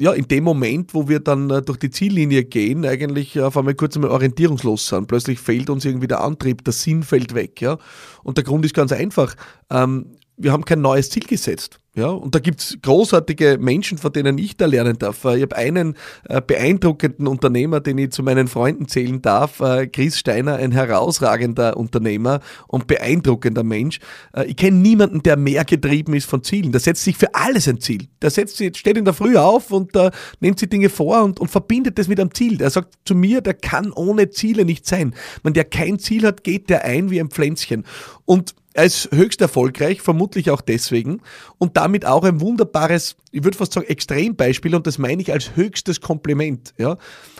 ja, 0.00 0.12
in 0.12 0.26
dem 0.28 0.44
Moment, 0.44 0.94
wo 0.94 1.10
wir 1.10 1.20
dann 1.20 1.50
äh, 1.50 1.60
durch 1.60 1.78
die 1.78 1.90
Ziellinie 1.90 2.44
gehen, 2.44 2.86
eigentlich 2.86 3.38
auf 3.38 3.58
einmal 3.58 3.74
kurz 3.74 3.96
einmal 3.96 4.10
orientierungslos 4.10 4.86
sind. 4.88 5.08
Plötzlich 5.08 5.38
fehlt 5.38 5.68
uns 5.68 5.84
irgendwie 5.84 6.06
der 6.06 6.22
Antrieb, 6.22 6.64
der 6.64 6.72
Sinn 6.72 7.02
fällt 7.02 7.34
weg. 7.34 7.60
Ja? 7.60 7.76
Und 8.22 8.38
der 8.38 8.44
Grund 8.44 8.64
ist 8.64 8.72
ganz 8.72 8.92
einfach. 8.92 9.34
Ähm, 9.68 10.06
wir 10.40 10.52
haben 10.52 10.64
kein 10.64 10.80
neues 10.80 11.10
Ziel 11.10 11.24
gesetzt. 11.24 11.78
Ja, 11.96 12.06
und 12.06 12.36
da 12.36 12.38
gibt's 12.38 12.78
großartige 12.80 13.58
Menschen, 13.60 13.98
von 13.98 14.12
denen 14.12 14.38
ich 14.38 14.56
da 14.56 14.66
lernen 14.66 14.96
darf. 14.96 15.24
Ich 15.24 15.42
habe 15.42 15.56
einen 15.56 15.96
äh, 16.28 16.40
beeindruckenden 16.40 17.26
Unternehmer, 17.26 17.80
den 17.80 17.98
ich 17.98 18.12
zu 18.12 18.22
meinen 18.22 18.46
Freunden 18.46 18.86
zählen 18.86 19.20
darf. 19.20 19.58
Äh, 19.58 19.88
Chris 19.88 20.16
Steiner, 20.16 20.54
ein 20.54 20.70
herausragender 20.70 21.76
Unternehmer 21.76 22.40
und 22.68 22.86
beeindruckender 22.86 23.64
Mensch. 23.64 23.98
Äh, 24.32 24.44
ich 24.44 24.56
kenne 24.56 24.76
niemanden, 24.76 25.24
der 25.24 25.36
mehr 25.36 25.64
getrieben 25.64 26.14
ist 26.14 26.26
von 26.26 26.44
Zielen. 26.44 26.70
Der 26.70 26.80
setzt 26.80 27.02
sich 27.02 27.16
für 27.16 27.34
alles 27.34 27.66
ein 27.66 27.80
Ziel. 27.80 28.06
Der 28.22 28.30
setzt 28.30 28.56
sich, 28.56 28.76
steht 28.78 28.96
in 28.96 29.04
der 29.04 29.14
Früh 29.14 29.36
auf 29.36 29.72
und 29.72 29.96
äh, 29.96 30.12
nimmt 30.38 30.60
sich 30.60 30.68
Dinge 30.68 30.90
vor 30.90 31.24
und, 31.24 31.40
und 31.40 31.50
verbindet 31.50 31.98
das 31.98 32.06
mit 32.06 32.20
einem 32.20 32.32
Ziel. 32.32 32.56
Der 32.56 32.70
sagt 32.70 32.94
zu 33.04 33.16
mir, 33.16 33.40
der 33.40 33.54
kann 33.54 33.90
ohne 33.90 34.30
Ziele 34.30 34.64
nicht 34.64 34.86
sein. 34.86 35.12
Wenn 35.42 35.54
der 35.54 35.64
kein 35.64 35.98
Ziel 35.98 36.24
hat, 36.24 36.44
geht 36.44 36.70
der 36.70 36.84
ein 36.84 37.10
wie 37.10 37.18
ein 37.18 37.30
Pflänzchen. 37.30 37.84
Und 38.26 38.54
er 38.72 38.84
ist 38.84 39.10
höchst 39.12 39.40
erfolgreich, 39.40 40.00
vermutlich 40.00 40.50
auch 40.50 40.60
deswegen. 40.60 41.22
Und 41.58 41.76
damit 41.76 42.06
auch 42.06 42.22
ein 42.24 42.40
wunderbares, 42.40 43.16
ich 43.32 43.42
würde 43.42 43.58
fast 43.58 43.72
sagen, 43.72 43.86
Extrembeispiel. 43.86 44.74
Und 44.74 44.86
das 44.86 44.98
meine 44.98 45.20
ich 45.22 45.32
als 45.32 45.56
höchstes 45.56 46.00
Kompliment. 46.00 46.72
Ja? 46.78 46.96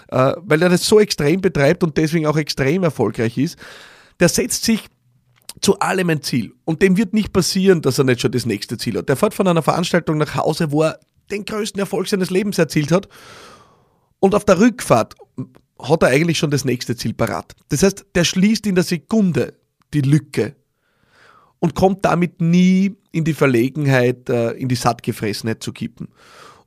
Äh, 0.09 0.35
weil 0.43 0.63
er 0.63 0.69
das 0.69 0.85
so 0.85 0.99
extrem 0.99 1.41
betreibt 1.41 1.85
und 1.85 1.97
deswegen 1.97 2.27
auch 2.27 2.37
extrem 2.37 2.83
erfolgreich 2.83 3.39
ist. 3.39 3.59
Der 4.19 4.29
setzt 4.29 4.65
sich 4.65 4.87
zu 5.61 5.79
allem 5.79 6.11
ein 6.11 6.23
Ziel. 6.23 6.53
Und 6.65 6.83
dem 6.83 6.97
wird 6.97 7.15
nicht 7.15 7.33
passieren, 7.33 7.81
dass 7.81 7.99
er 7.99 8.05
nicht 8.05 8.21
schon 8.21 8.33
das 8.33 8.47
nächste 8.47 8.77
Ziel 8.77 8.99
hat. 8.99 9.09
Der 9.09 9.17
fährt 9.17 9.35
von 9.35 9.47
einer 9.47 9.63
Veranstaltung 9.63 10.19
nach 10.19 10.35
Hause, 10.35 10.73
wo 10.73 10.83
er 10.83 10.99
den 11.31 11.45
größten 11.45 11.79
Erfolg 11.79 12.09
seines 12.09 12.31
Lebens 12.31 12.59
erzielt 12.59 12.91
hat. 12.91 13.09
Und 14.19 14.35
auf 14.35 14.45
der 14.45 14.59
Rückfahrt 14.59 15.15
hat 15.81 16.03
er 16.03 16.09
eigentlich 16.09 16.39
schon 16.39 16.51
das 16.51 16.65
nächste 16.65 16.97
Ziel 16.97 17.15
parat. 17.15 17.55
Das 17.69 17.83
heißt, 17.83 18.07
der 18.15 18.25
schließt 18.25 18.67
in 18.67 18.75
der 18.75 18.85
Sekunde 18.85 19.55
die 19.95 20.03
Lücke 20.03 20.57
und 21.61 21.75
kommt 21.75 22.05
damit 22.05 22.41
nie 22.41 22.97
in 23.13 23.25
die 23.25 23.35
Verlegenheit, 23.35 24.29
äh, 24.29 24.53
in 24.53 24.69
die 24.69 24.75
Sattgefressenheit 24.75 25.63
zu 25.63 25.73
kippen. 25.73 26.09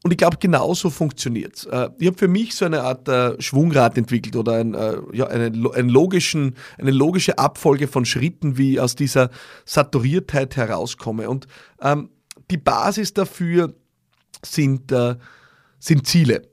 Und 0.04 0.12
ich 0.12 0.18
glaube, 0.18 0.38
genauso 0.38 0.90
funktioniert's. 0.90 1.66
Äh, 1.66 1.90
ich 2.00 2.08
habe 2.08 2.18
für 2.18 2.28
mich 2.28 2.56
so 2.56 2.66
eine 2.66 2.84
Art 2.84 3.08
äh, 3.08 3.42
Schwungrad 3.42 3.98
entwickelt 3.98 4.36
oder 4.36 4.54
ein, 4.54 4.76
ja, 5.14 5.28
einen, 5.28 5.68
einen 5.72 5.90
logischen, 5.90 6.56
eine 6.78 6.92
logische 6.92 7.38
Abfolge 7.38 7.88
von 7.88 8.06
Schritten, 8.06 8.58
wie 8.58 8.74
ich 8.74 8.80
aus 8.80 8.96
dieser 8.96 9.30
Saturiertheit 9.66 10.56
herauskomme. 10.56 11.30
Und 11.30 11.48
ähm, 11.82 12.10
die 12.52 12.58
Basis 12.58 13.14
dafür 13.14 13.74
sind, 14.46 14.92
äh, 14.92 15.16
sind 15.80 16.06
Ziele. 16.08 16.53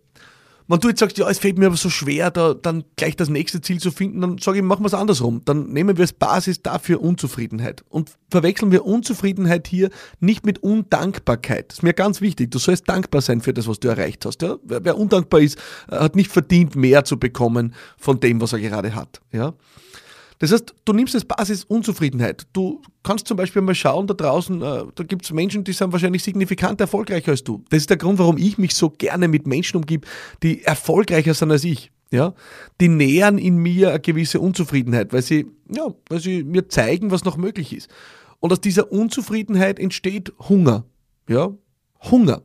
Wenn 0.70 0.78
du 0.78 0.88
jetzt 0.88 1.00
sagst, 1.00 1.18
ja, 1.18 1.28
es 1.28 1.40
fällt 1.40 1.58
mir 1.58 1.66
aber 1.66 1.76
so 1.76 1.90
schwer, 1.90 2.30
da 2.30 2.54
dann 2.54 2.84
gleich 2.94 3.16
das 3.16 3.28
nächste 3.28 3.60
Ziel 3.60 3.80
zu 3.80 3.90
finden, 3.90 4.20
dann 4.20 4.38
sage 4.38 4.58
ich, 4.58 4.64
machen 4.64 4.84
wir 4.84 4.86
es 4.86 4.94
andersrum. 4.94 5.42
Dann 5.44 5.72
nehmen 5.72 5.96
wir 5.96 6.02
als 6.02 6.12
Basis 6.12 6.62
dafür 6.62 7.00
Unzufriedenheit. 7.00 7.82
Und 7.88 8.12
verwechseln 8.30 8.70
wir 8.70 8.84
Unzufriedenheit 8.84 9.66
hier 9.66 9.90
nicht 10.20 10.46
mit 10.46 10.62
Undankbarkeit. 10.62 11.70
Das 11.70 11.78
ist 11.78 11.82
mir 11.82 11.92
ganz 11.92 12.20
wichtig. 12.20 12.52
Du 12.52 12.60
sollst 12.60 12.88
dankbar 12.88 13.20
sein 13.20 13.40
für 13.40 13.52
das, 13.52 13.66
was 13.66 13.80
du 13.80 13.88
erreicht 13.88 14.24
hast. 14.24 14.42
Ja? 14.42 14.58
Wer, 14.62 14.84
wer 14.84 14.96
undankbar 14.96 15.40
ist, 15.40 15.58
hat 15.90 16.14
nicht 16.14 16.30
verdient, 16.30 16.76
mehr 16.76 17.04
zu 17.04 17.18
bekommen 17.18 17.74
von 17.96 18.20
dem, 18.20 18.40
was 18.40 18.52
er 18.52 18.60
gerade 18.60 18.94
hat. 18.94 19.20
Ja? 19.32 19.54
Das 20.40 20.52
heißt, 20.52 20.74
du 20.86 20.92
nimmst 20.94 21.14
als 21.14 21.26
Basis 21.26 21.64
Unzufriedenheit. 21.64 22.46
Du 22.54 22.80
kannst 23.02 23.28
zum 23.28 23.36
Beispiel 23.36 23.60
mal 23.60 23.74
schauen, 23.74 24.06
da 24.06 24.14
draußen, 24.14 24.62
äh, 24.62 24.84
da 24.94 25.04
gibt 25.04 25.26
es 25.26 25.32
Menschen, 25.32 25.64
die 25.64 25.72
sind 25.72 25.92
wahrscheinlich 25.92 26.24
signifikant 26.24 26.80
erfolgreicher 26.80 27.32
als 27.32 27.44
du. 27.44 27.62
Das 27.68 27.82
ist 27.82 27.90
der 27.90 27.98
Grund, 27.98 28.18
warum 28.18 28.38
ich 28.38 28.56
mich 28.56 28.74
so 28.74 28.88
gerne 28.88 29.28
mit 29.28 29.46
Menschen 29.46 29.76
umgib, 29.76 30.06
die 30.42 30.64
erfolgreicher 30.64 31.34
sind 31.34 31.52
als 31.52 31.62
ich. 31.64 31.92
Ja, 32.12 32.34
die 32.80 32.88
nähern 32.88 33.38
in 33.38 33.58
mir 33.58 33.90
eine 33.90 34.00
gewisse 34.00 34.40
Unzufriedenheit, 34.40 35.12
weil 35.12 35.22
sie, 35.22 35.46
ja, 35.72 35.94
weil 36.08 36.18
sie 36.18 36.42
mir 36.42 36.68
zeigen, 36.68 37.12
was 37.12 37.24
noch 37.24 37.36
möglich 37.36 37.72
ist. 37.72 37.88
Und 38.40 38.50
aus 38.50 38.60
dieser 38.60 38.90
Unzufriedenheit 38.90 39.78
entsteht 39.78 40.32
Hunger. 40.48 40.86
Ja, 41.28 41.52
Hunger. 42.10 42.42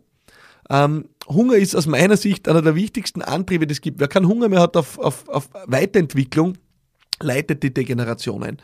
Ähm, 0.70 1.06
Hunger 1.28 1.56
ist 1.56 1.76
aus 1.76 1.88
meiner 1.88 2.18
Sicht 2.18 2.48
einer 2.48 2.62
der 2.62 2.76
wichtigsten 2.76 3.24
Antriebe, 3.24 3.66
die 3.66 3.72
es 3.72 3.82
gibt. 3.82 4.00
Wer 4.00 4.08
keinen 4.08 4.28
Hunger 4.28 4.50
mehr 4.50 4.62
hat 4.62 4.78
auf, 4.78 5.00
auf, 5.00 5.28
auf 5.30 5.50
Weiterentwicklung, 5.66 6.58
leitet 7.22 7.64
die 7.64 7.74
Degeneration 7.74 8.44
ein. 8.44 8.58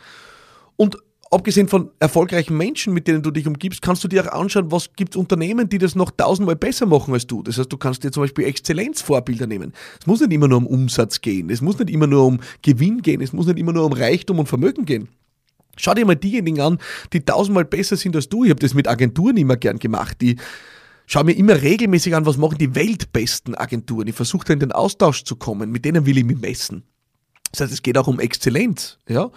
Und 0.76 0.98
abgesehen 1.32 1.68
von 1.68 1.92
erfolgreichen 2.00 2.58
Menschen, 2.58 2.94
mit 2.94 3.08
denen 3.08 3.24
du 3.24 3.32
dich 3.32 3.48
umgibst, 3.48 3.82
kannst 3.82 4.04
du 4.04 4.08
dir 4.08 4.26
auch 4.26 4.40
anschauen, 4.40 4.72
was 4.72 4.94
gibt 4.94 5.16
es 5.16 5.20
Unternehmen, 5.20 5.70
die 5.70 5.78
das 5.78 5.96
noch 5.96 6.12
tausendmal 6.12 6.56
besser 6.56 6.86
machen 6.86 7.14
als 7.14 7.26
du. 7.26 7.42
Das 7.42 7.58
heißt, 7.58 7.72
du 7.72 7.78
kannst 7.78 8.04
dir 8.04 8.12
zum 8.12 8.24
Beispiel 8.24 8.46
Exzellenzvorbilder 8.46 9.48
nehmen. 9.48 9.74
Es 10.00 10.08
muss 10.08 10.20
nicht 10.20 10.34
immer 10.34 10.48
nur 10.48 10.58
um 10.58 10.68
Umsatz 10.68 11.22
gehen, 11.22 11.50
es 11.50 11.62
muss 11.62 11.80
nicht 11.80 11.90
immer 11.90 12.08
nur 12.08 12.26
um 12.26 12.40
Gewinn 12.62 13.02
gehen, 13.02 13.22
es 13.22 13.34
muss 13.34 13.48
nicht 13.48 13.60
immer 13.60 13.74
nur 13.74 13.86
um 13.86 13.94
Reichtum 13.94 14.40
und 14.40 14.48
Vermögen 14.48 14.86
gehen. 14.86 15.08
Schau 15.78 15.94
dir 15.94 16.06
mal 16.06 16.16
diejenigen 16.16 16.60
an, 16.60 16.78
die 17.14 17.24
tausendmal 17.24 17.66
besser 17.66 17.96
sind 17.96 18.16
als 18.16 18.28
du. 18.28 18.44
Ich 18.44 18.50
habe 18.50 18.60
das 18.60 18.74
mit 18.74 18.88
Agenturen 18.88 19.38
immer 19.38 19.56
gern 19.56 19.80
gemacht. 19.80 20.18
Die 20.22 20.36
schau 21.06 21.24
mir 21.24 21.32
immer 21.32 21.62
regelmäßig 21.62 22.14
an, 22.14 22.26
was 22.26 22.38
machen 22.38 22.58
die 22.58 22.76
weltbesten 22.76 23.56
Agenturen. 23.56 24.08
Ich 24.08 24.16
versuche 24.16 24.46
da 24.46 24.54
in 24.54 24.60
den 24.60 24.74
Austausch 24.74 25.24
zu 25.24 25.38
kommen, 25.38 25.72
mit 25.72 25.86
denen 25.86 26.06
will 26.06 26.18
ich 26.18 26.26
mich 26.26 26.40
messen. 26.40 26.84
Das 27.52 27.62
heißt, 27.62 27.74
es 27.74 27.82
geht 27.82 27.98
auch 27.98 28.08
um 28.08 28.20
Exzellenz, 28.20 28.98
ja. 29.08 29.30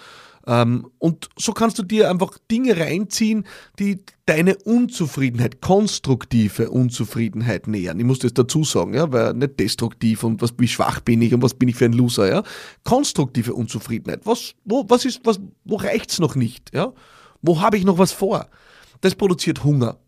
Ähm, 0.46 0.90
und 0.98 1.30
so 1.38 1.52
kannst 1.52 1.78
du 1.78 1.82
dir 1.82 2.10
einfach 2.10 2.36
Dinge 2.50 2.76
reinziehen, 2.76 3.46
die 3.78 4.04
deine 4.26 4.56
Unzufriedenheit, 4.56 5.62
konstruktive 5.62 6.70
Unzufriedenheit 6.70 7.66
nähern. 7.66 7.98
Ich 7.98 8.04
muss 8.04 8.18
das 8.18 8.34
dazu 8.34 8.62
sagen, 8.62 8.92
ja, 8.94 9.10
weil 9.10 9.32
nicht 9.34 9.58
destruktiv 9.58 10.22
und 10.22 10.42
was, 10.42 10.52
wie 10.58 10.68
schwach 10.68 11.00
bin 11.00 11.22
ich 11.22 11.32
und 11.32 11.42
was 11.42 11.54
bin 11.54 11.70
ich 11.70 11.76
für 11.76 11.86
ein 11.86 11.94
Loser, 11.94 12.28
ja. 12.28 12.42
Konstruktive 12.84 13.54
Unzufriedenheit. 13.54 14.20
Was, 14.24 14.54
wo, 14.64 14.84
was 14.88 15.06
ist, 15.06 15.20
was, 15.24 15.40
wo 15.64 15.76
reicht's 15.76 16.18
noch 16.18 16.34
nicht, 16.34 16.74
ja? 16.74 16.92
Wo 17.40 17.60
habe 17.60 17.76
ich 17.76 17.84
noch 17.84 17.98
was 17.98 18.12
vor? 18.12 18.48
Das 19.00 19.14
produziert 19.14 19.64
Hunger. 19.64 19.98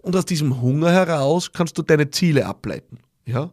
Und 0.00 0.16
aus 0.16 0.24
diesem 0.24 0.62
Hunger 0.62 0.90
heraus 0.92 1.52
kannst 1.52 1.76
du 1.76 1.82
deine 1.82 2.10
Ziele 2.10 2.46
ableiten. 2.46 2.98
Ja? 3.26 3.50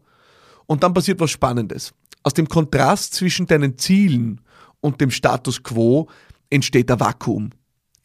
Und 0.65 0.83
dann 0.83 0.93
passiert 0.93 1.19
was 1.19 1.31
Spannendes. 1.31 1.93
Aus 2.23 2.33
dem 2.33 2.47
Kontrast 2.47 3.13
zwischen 3.13 3.47
deinen 3.47 3.77
Zielen 3.77 4.41
und 4.79 5.01
dem 5.01 5.11
Status 5.11 5.61
quo 5.61 6.09
entsteht 6.49 6.89
ein 6.91 6.99
Vakuum. 6.99 7.49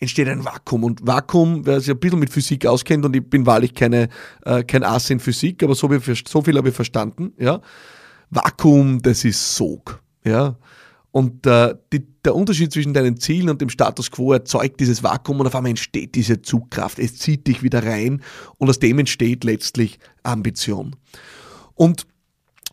Entsteht 0.00 0.28
ein 0.28 0.44
Vakuum. 0.44 0.84
Und 0.84 1.06
Vakuum, 1.06 1.66
wer 1.66 1.80
sich 1.80 1.90
ein 1.90 1.98
bisschen 1.98 2.18
mit 2.18 2.30
Physik 2.30 2.66
auskennt, 2.66 3.04
und 3.04 3.14
ich 3.16 3.28
bin 3.28 3.46
wahrlich 3.46 3.74
keine, 3.74 4.08
äh, 4.44 4.62
kein 4.62 4.84
Ass 4.84 5.10
in 5.10 5.20
Physik, 5.20 5.62
aber 5.62 5.74
so, 5.74 5.88
so 6.26 6.42
viel 6.42 6.56
habe 6.56 6.68
ich 6.68 6.74
verstanden, 6.74 7.32
ja. 7.38 7.60
Vakuum, 8.30 9.00
das 9.02 9.24
ist 9.24 9.56
Sog. 9.56 10.02
Ja. 10.24 10.56
Und 11.10 11.46
äh, 11.46 11.74
die, 11.92 12.06
der 12.24 12.34
Unterschied 12.34 12.72
zwischen 12.72 12.92
deinen 12.92 13.18
Zielen 13.18 13.48
und 13.48 13.60
dem 13.60 13.70
Status 13.70 14.10
quo 14.10 14.32
erzeugt 14.32 14.78
dieses 14.78 15.02
Vakuum 15.02 15.40
und 15.40 15.46
auf 15.46 15.54
einmal 15.54 15.70
entsteht 15.70 16.14
diese 16.14 16.42
Zugkraft. 16.42 16.98
Es 16.98 17.16
zieht 17.16 17.46
dich 17.46 17.62
wieder 17.62 17.84
rein 17.84 18.22
und 18.58 18.68
aus 18.68 18.78
dem 18.78 18.98
entsteht 18.98 19.44
letztlich 19.44 19.98
Ambition. 20.22 20.94
Und 21.74 22.06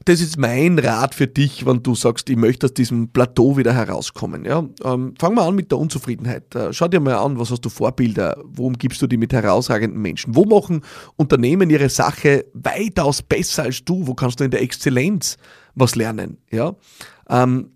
das 0.04 0.20
ist 0.20 0.38
mein 0.38 0.78
Rat 0.78 1.16
für 1.16 1.28
dich, 1.28 1.66
wenn 1.66 1.82
du 1.82 1.96
sagst, 1.96 2.30
ich 2.30 2.36
möchte 2.36 2.66
aus 2.66 2.74
diesem 2.74 3.10
Plateau 3.10 3.56
wieder 3.56 3.74
herauskommen. 3.74 4.44
Ja? 4.44 4.68
Ähm, 4.84 5.14
fang 5.18 5.34
mal 5.34 5.48
an 5.48 5.56
mit 5.56 5.72
der 5.72 5.78
Unzufriedenheit. 5.78 6.54
Äh, 6.54 6.74
schau 6.74 6.88
dir 6.90 7.00
mal 7.00 7.16
an, 7.16 7.40
was 7.40 7.50
hast 7.50 7.62
du 7.62 7.70
Vorbilder? 7.70 8.38
Worum 8.44 8.74
gibst 8.74 9.02
du 9.02 9.08
die 9.08 9.18
mit 9.18 9.32
herausragenden 9.32 10.02
Menschen? 10.02 10.36
Wo 10.36 10.44
machen 10.44 10.82
Unternehmen 11.16 11.70
ihre 11.70 11.90
Sache 11.90 12.46
weitaus 12.54 13.22
besser 13.22 13.64
als 13.64 13.86
du? 13.86 14.06
Wo 14.06 14.14
kannst 14.14 14.40
du 14.40 14.44
in 14.44 14.52
der 14.52 14.62
Exzellenz 14.62 15.38
was 15.76 15.96
lernen? 15.96 16.38
Ja? 16.52 16.76
Ähm, 17.30 17.72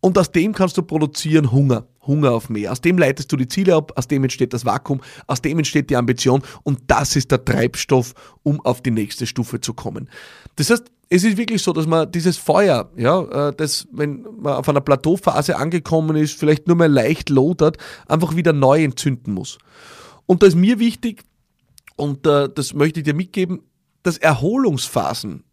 und 0.00 0.18
aus 0.18 0.32
dem 0.32 0.52
kannst 0.52 0.76
du 0.76 0.82
produzieren 0.82 1.52
Hunger. 1.52 1.86
Hunger 2.06 2.32
auf 2.32 2.48
mehr. 2.48 2.72
Aus 2.72 2.80
dem 2.80 2.96
leitest 2.96 3.30
du 3.30 3.36
die 3.36 3.46
Ziele 3.46 3.74
ab, 3.74 3.92
aus 3.96 4.08
dem 4.08 4.22
entsteht 4.24 4.54
das 4.54 4.64
Vakuum, 4.64 5.00
aus 5.26 5.42
dem 5.42 5.58
entsteht 5.58 5.90
die 5.90 5.96
Ambition 5.96 6.42
und 6.62 6.80
das 6.86 7.14
ist 7.14 7.30
der 7.30 7.44
Treibstoff, 7.44 8.14
um 8.42 8.60
auf 8.64 8.80
die 8.80 8.90
nächste 8.90 9.26
Stufe 9.26 9.60
zu 9.60 9.74
kommen. 9.74 10.08
Das 10.56 10.70
heißt, 10.70 10.90
es 11.10 11.24
ist 11.24 11.36
wirklich 11.36 11.62
so, 11.62 11.72
dass 11.72 11.86
man 11.86 12.10
dieses 12.10 12.36
Feuer, 12.36 12.90
ja, 12.96 13.48
äh, 13.48 13.54
das, 13.54 13.86
wenn 13.92 14.22
man 14.40 14.54
auf 14.54 14.68
einer 14.68 14.80
Plateauphase 14.80 15.56
angekommen 15.56 16.16
ist, 16.16 16.38
vielleicht 16.38 16.68
nur 16.68 16.76
mal 16.76 16.90
leicht 16.90 17.28
lodert, 17.30 17.76
einfach 18.06 18.36
wieder 18.36 18.52
neu 18.52 18.82
entzünden 18.82 19.34
muss. 19.34 19.58
Und 20.26 20.42
da 20.42 20.46
ist 20.46 20.54
mir 20.54 20.78
wichtig, 20.78 21.24
und 21.96 22.26
äh, 22.26 22.48
das 22.48 22.72
möchte 22.74 23.00
ich 23.00 23.04
dir 23.04 23.14
mitgeben, 23.14 23.60
dass 24.04 24.18
Erholungsphasen 24.18 25.44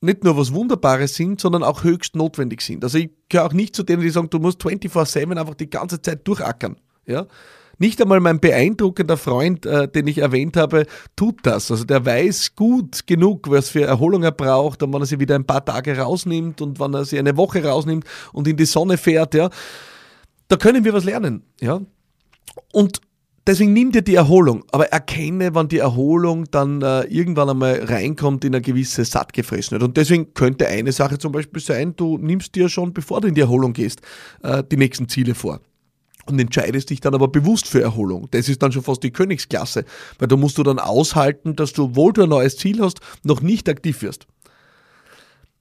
nicht 0.00 0.24
nur 0.24 0.36
was 0.36 0.52
Wunderbares 0.52 1.14
sind, 1.14 1.40
sondern 1.40 1.62
auch 1.62 1.84
höchst 1.84 2.16
notwendig 2.16 2.60
sind. 2.60 2.84
Also 2.84 2.98
ich 2.98 3.10
gehöre 3.28 3.46
auch 3.46 3.52
nicht 3.52 3.74
zu 3.74 3.82
denen, 3.82 4.02
die 4.02 4.10
sagen, 4.10 4.30
du 4.30 4.38
musst 4.38 4.62
24-7 4.62 5.38
einfach 5.38 5.54
die 5.54 5.70
ganze 5.70 6.00
Zeit 6.02 6.26
durchackern. 6.26 6.76
Ja? 7.06 7.26
Nicht 7.78 8.00
einmal 8.00 8.20
mein 8.20 8.40
beeindruckender 8.40 9.16
Freund, 9.16 9.66
äh, 9.66 9.88
den 9.88 10.06
ich 10.06 10.18
erwähnt 10.18 10.56
habe, 10.56 10.86
tut 11.14 11.40
das. 11.42 11.70
Also 11.70 11.84
der 11.84 12.04
weiß 12.04 12.54
gut 12.56 13.06
genug, 13.06 13.50
was 13.50 13.68
für 13.68 13.82
Erholung 13.82 14.22
er 14.22 14.32
braucht 14.32 14.82
und 14.82 14.92
wann 14.92 15.02
er 15.02 15.06
sich 15.06 15.20
wieder 15.20 15.34
ein 15.34 15.44
paar 15.44 15.64
Tage 15.64 15.98
rausnimmt 15.98 16.62
und 16.62 16.78
wann 16.78 16.94
er 16.94 17.04
sich 17.04 17.18
eine 17.18 17.36
Woche 17.36 17.64
rausnimmt 17.64 18.04
und 18.32 18.48
in 18.48 18.56
die 18.56 18.64
Sonne 18.64 18.96
fährt. 18.96 19.34
Ja? 19.34 19.50
Da 20.48 20.56
können 20.56 20.84
wir 20.84 20.92
was 20.94 21.04
lernen. 21.04 21.42
Ja? 21.60 21.80
Und 22.72 23.00
Deswegen 23.46 23.72
nimm 23.72 23.92
dir 23.92 24.02
die 24.02 24.16
Erholung, 24.16 24.64
aber 24.72 24.88
erkenne, 24.88 25.54
wann 25.54 25.68
die 25.68 25.78
Erholung 25.78 26.46
dann 26.50 26.82
äh, 26.82 27.02
irgendwann 27.02 27.48
einmal 27.48 27.84
reinkommt 27.84 28.44
in 28.44 28.54
eine 28.54 28.60
gewisse 28.60 29.04
Sattgefressenheit. 29.04 29.84
Und 29.84 29.96
deswegen 29.96 30.34
könnte 30.34 30.66
eine 30.66 30.90
Sache 30.90 31.18
zum 31.18 31.30
Beispiel 31.30 31.62
sein, 31.62 31.94
du 31.94 32.18
nimmst 32.18 32.56
dir 32.56 32.68
schon, 32.68 32.92
bevor 32.92 33.20
du 33.20 33.28
in 33.28 33.36
die 33.36 33.42
Erholung 33.42 33.72
gehst, 33.72 34.00
äh, 34.42 34.64
die 34.64 34.76
nächsten 34.76 35.08
Ziele 35.08 35.36
vor 35.36 35.60
und 36.26 36.40
entscheidest 36.40 36.90
dich 36.90 37.00
dann 37.00 37.14
aber 37.14 37.28
bewusst 37.28 37.68
für 37.68 37.80
Erholung. 37.80 38.28
Das 38.32 38.48
ist 38.48 38.62
dann 38.62 38.72
schon 38.72 38.82
fast 38.82 39.02
die 39.02 39.12
Königsklasse, 39.12 39.84
weil 40.18 40.28
da 40.28 40.36
musst 40.36 40.58
du 40.58 40.62
dann 40.62 40.78
aushalten, 40.78 41.54
dass 41.54 41.72
du, 41.72 41.84
obwohl 41.84 42.12
du 42.12 42.24
ein 42.24 42.28
neues 42.28 42.56
Ziel 42.56 42.80
hast, 42.80 43.00
noch 43.22 43.40
nicht 43.40 43.68
aktiv 43.68 44.02
wirst. 44.02 44.26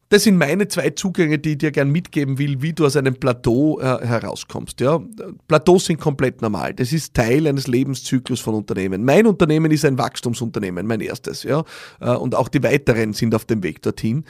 Das 0.10 0.24
sind 0.24 0.38
meine 0.38 0.68
zwei 0.68 0.92
Zugänge, 0.92 1.40
die 1.40 1.54
ich 1.54 1.58
dir 1.58 1.72
gern 1.72 1.90
mitgeben 1.90 2.38
will, 2.38 2.62
wie 2.62 2.74
du 2.74 2.86
aus 2.86 2.96
einem 2.96 3.16
Plateau 3.16 3.80
äh, 3.80 4.06
herauskommst. 4.06 4.80
Ja? 4.80 5.02
Plateaus 5.48 5.86
sind 5.86 6.00
komplett 6.00 6.44
normal. 6.44 6.76
Das 6.76 6.94
ist 6.94 7.16
Teil 7.16 7.48
eines 7.48 7.68
Lebenszyklus 7.68 8.40
von 8.40 8.54
Unternehmen. 8.54 9.04
Mein 9.04 9.26
Unternehmen 9.26 9.72
ist 9.72 9.84
ein 9.84 9.98
Wachstumsunternehmen, 9.98 10.86
mein 10.86 11.02
erstes. 11.02 11.42
Ja? 11.42 11.64
Äh, 12.00 12.12
und 12.12 12.36
auch 12.36 12.50
die 12.50 12.62
weiteren 12.62 13.14
sind 13.14 13.34
auf 13.34 13.46
dem 13.46 13.64
Weg 13.64 13.82
dorthin. 13.82 14.26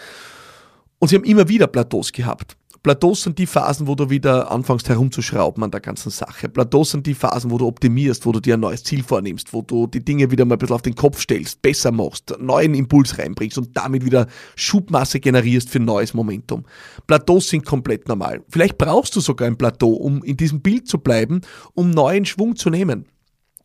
Und 1.00 1.10
sie 1.10 1.18
haben 1.18 1.26
immer 1.26 1.50
wieder 1.50 1.68
Plateaus 1.68 2.14
gehabt. 2.14 2.56
Plateaus 2.86 3.24
sind 3.24 3.40
die 3.40 3.48
Phasen, 3.48 3.88
wo 3.88 3.96
du 3.96 4.12
wieder 4.12 4.52
anfängst 4.52 4.88
herumzuschrauben 4.90 5.64
an 5.64 5.72
der 5.72 5.82
ganzen 5.82 6.12
Sache. 6.12 6.50
Plateaus 6.50 6.92
sind 6.92 7.08
die 7.08 7.16
Phasen, 7.16 7.50
wo 7.50 7.58
du 7.58 7.66
optimierst, 7.66 8.28
wo 8.28 8.32
du 8.32 8.40
dir 8.40 8.54
ein 8.54 8.60
neues 8.60 8.84
Ziel 8.84 9.02
vornimmst, 9.02 9.54
wo 9.54 9.64
du 9.64 9.88
die 9.88 10.06
Dinge 10.06 10.30
wieder 10.30 10.46
mal 10.46 10.54
ein 10.54 10.60
bisschen 10.60 10.76
auf 10.76 10.84
den 10.84 10.94
Kopf 10.94 11.20
stellst, 11.20 11.64
besser 11.64 11.92
machst, 11.92 12.36
neuen 12.40 12.76
Impuls 12.76 13.18
reinbringst 13.18 13.58
und 13.58 13.76
damit 13.76 14.06
wieder 14.06 14.28
Schubmasse 14.56 15.20
generierst 15.20 15.72
für 15.72 15.80
neues 15.80 16.14
Momentum. 16.14 16.64
Plateaus 17.08 17.50
sind 17.50 17.66
komplett 17.66 18.08
normal. 18.08 18.44
Vielleicht 18.50 18.78
brauchst 18.78 19.16
du 19.16 19.20
sogar 19.20 19.48
ein 19.48 19.58
Plateau, 19.58 19.94
um 19.94 20.24
in 20.24 20.38
diesem 20.38 20.62
Bild 20.62 20.88
zu 20.88 21.00
bleiben, 21.00 21.42
um 21.74 21.90
neuen 21.90 22.26
Schwung 22.26 22.56
zu 22.56 22.70
nehmen. 22.70 23.08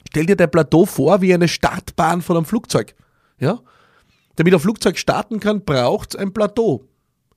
Stell 0.09 0.25
dir 0.25 0.37
dein 0.37 0.51
Plateau 0.51 0.87
vor 0.87 1.21
wie 1.21 1.35
eine 1.35 1.49
Startbahn 1.49 2.23
von 2.23 2.39
einem 2.39 2.47
Flugzeug. 2.47 2.95
Ja? 3.39 3.61
Damit 4.37 4.55
ein 4.55 4.61
Flugzeug 4.61 4.97
starten 4.97 5.41
kann, 5.41 5.67
braucht 5.67 6.15
es 6.15 6.17
ein 6.19 6.33
Plateau. 6.33 6.90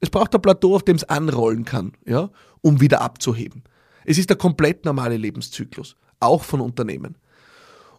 Es 0.04 0.10
braucht 0.10 0.36
ein 0.36 0.42
Plateau, 0.42 0.76
auf 0.76 0.84
dem 0.84 0.98
es 0.98 1.06
anrollen 1.06 1.64
kann, 1.64 1.94
ja, 2.06 2.30
um 2.60 2.82
wieder 2.82 3.00
abzuheben. 3.00 3.64
Es 4.04 4.18
ist 4.18 4.30
der 4.30 4.36
komplett 4.36 4.84
normale 4.84 5.16
Lebenszyklus, 5.16 5.96
auch 6.20 6.44
von 6.44 6.60
Unternehmen. 6.60 7.16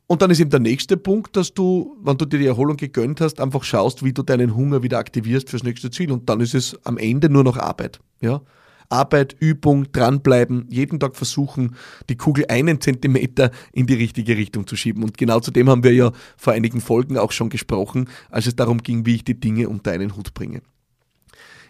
Und 0.06 0.20
dann 0.20 0.30
ist 0.30 0.38
eben 0.38 0.50
der 0.50 0.60
nächste 0.60 0.98
Punkt, 0.98 1.34
dass 1.34 1.54
du, 1.54 1.96
wenn 2.02 2.18
du 2.18 2.26
dir 2.26 2.38
die 2.38 2.46
Erholung 2.46 2.76
gegönnt 2.76 3.22
hast, 3.22 3.40
einfach 3.40 3.64
schaust, 3.64 4.04
wie 4.04 4.12
du 4.12 4.22
deinen 4.22 4.54
Hunger 4.54 4.82
wieder 4.82 4.98
aktivierst 4.98 5.48
fürs 5.48 5.62
nächste 5.62 5.90
Ziel. 5.90 6.12
Und 6.12 6.28
dann 6.28 6.40
ist 6.40 6.54
es 6.54 6.78
am 6.84 6.98
Ende 6.98 7.30
nur 7.30 7.42
noch 7.42 7.56
Arbeit. 7.56 8.00
Ja? 8.20 8.42
Arbeit, 8.90 9.34
Übung, 9.40 9.90
dranbleiben, 9.90 10.66
jeden 10.68 11.00
Tag 11.00 11.16
versuchen, 11.16 11.74
die 12.10 12.18
Kugel 12.18 12.44
einen 12.50 12.82
Zentimeter 12.82 13.50
in 13.72 13.86
die 13.86 13.94
richtige 13.94 14.36
Richtung 14.36 14.66
zu 14.66 14.76
schieben. 14.76 15.04
Und 15.04 15.16
genau 15.16 15.40
zu 15.40 15.50
dem 15.50 15.70
haben 15.70 15.82
wir 15.82 15.94
ja 15.94 16.12
vor 16.36 16.52
einigen 16.52 16.82
Folgen 16.82 17.16
auch 17.16 17.32
schon 17.32 17.48
gesprochen, 17.48 18.10
als 18.28 18.46
es 18.46 18.56
darum 18.56 18.82
ging, 18.82 19.06
wie 19.06 19.14
ich 19.14 19.24
die 19.24 19.40
Dinge 19.40 19.70
unter 19.70 19.92
einen 19.92 20.14
Hut 20.18 20.34
bringe. 20.34 20.60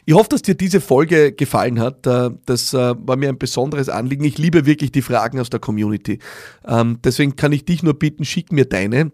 Ich 0.06 0.14
hoffe, 0.14 0.28
dass 0.30 0.42
dir 0.42 0.54
diese 0.54 0.80
Folge 0.80 1.32
gefallen 1.32 1.80
hat. 1.80 2.06
Äh, 2.06 2.30
das 2.46 2.74
äh, 2.74 2.94
war 2.98 3.16
mir 3.16 3.30
ein 3.30 3.38
besonderes 3.38 3.88
Anliegen. 3.88 4.24
Ich 4.24 4.38
liebe 4.38 4.66
wirklich 4.66 4.92
die 4.92 5.02
Fragen 5.02 5.40
aus 5.40 5.50
der 5.50 5.60
Community. 5.60 6.18
Ähm, 6.66 6.98
deswegen 7.02 7.36
kann 7.36 7.52
ich 7.52 7.64
dich 7.64 7.82
nur 7.82 7.94
bitten, 7.94 8.24
schick 8.24 8.52
mir 8.52 8.66
deine 8.66 9.12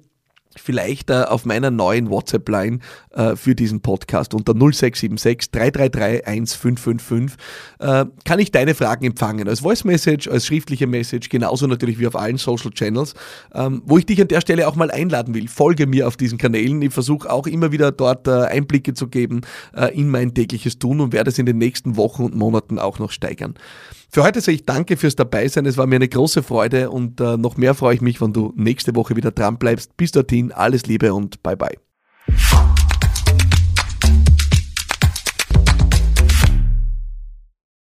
vielleicht 0.56 1.10
äh, 1.10 1.24
auf 1.24 1.44
meiner 1.44 1.70
neuen 1.70 2.10
WhatsApp-Line 2.10 2.80
äh, 3.12 3.36
für 3.36 3.54
diesen 3.54 3.80
Podcast 3.80 4.34
unter 4.34 4.52
0676 4.52 5.50
333 5.50 6.26
1555 6.26 7.38
äh, 7.78 8.06
kann 8.24 8.38
ich 8.38 8.50
deine 8.50 8.74
Fragen 8.74 9.06
empfangen. 9.06 9.48
Als 9.48 9.60
Voice 9.60 9.84
Message, 9.84 10.28
als 10.28 10.46
schriftliche 10.46 10.86
Message, 10.86 11.28
genauso 11.28 11.66
natürlich 11.66 11.98
wie 11.98 12.06
auf 12.06 12.16
allen 12.16 12.36
Social 12.36 12.70
Channels, 12.72 13.14
ähm, 13.54 13.82
wo 13.84 13.98
ich 13.98 14.06
dich 14.06 14.20
an 14.20 14.28
der 14.28 14.40
Stelle 14.40 14.66
auch 14.66 14.76
mal 14.76 14.90
einladen 14.90 15.34
will. 15.34 15.48
Folge 15.48 15.86
mir 15.86 16.08
auf 16.08 16.16
diesen 16.16 16.38
Kanälen. 16.38 16.82
Ich 16.82 16.92
versuche 16.92 17.30
auch 17.30 17.46
immer 17.46 17.72
wieder 17.72 17.92
dort 17.92 18.26
äh, 18.26 18.30
Einblicke 18.30 18.94
zu 18.94 19.08
geben 19.08 19.42
äh, 19.74 19.96
in 19.96 20.08
mein 20.08 20.34
tägliches 20.34 20.78
Tun 20.78 21.00
und 21.00 21.12
werde 21.12 21.30
es 21.30 21.38
in 21.38 21.46
den 21.46 21.58
nächsten 21.58 21.96
Wochen 21.96 22.24
und 22.24 22.34
Monaten 22.34 22.78
auch 22.78 22.98
noch 22.98 23.12
steigern. 23.12 23.54
Für 24.12 24.24
heute 24.24 24.40
sage 24.40 24.56
ich 24.56 24.64
danke 24.64 24.96
fürs 24.96 25.14
Dabeisein. 25.14 25.66
Es 25.66 25.76
war 25.76 25.86
mir 25.86 25.94
eine 25.94 26.08
große 26.08 26.42
Freude 26.42 26.90
und 26.90 27.20
äh, 27.20 27.36
noch 27.36 27.56
mehr 27.56 27.74
freue 27.74 27.94
ich 27.94 28.00
mich, 28.00 28.20
wenn 28.20 28.32
du 28.32 28.52
nächste 28.56 28.96
Woche 28.96 29.14
wieder 29.14 29.30
dran 29.30 29.56
bleibst. 29.56 29.96
Bis 29.96 30.10
dorthin, 30.10 30.39
alles 30.48 30.86
Liebe 30.86 31.12
und 31.12 31.42
bye 31.42 31.56
bye. 31.56 31.76